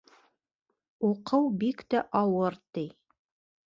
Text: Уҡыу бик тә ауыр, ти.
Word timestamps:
Уҡыу 1.11 1.53
бик 1.67 1.87
тә 1.95 2.05
ауыр, 2.25 2.63
ти. 2.77 2.91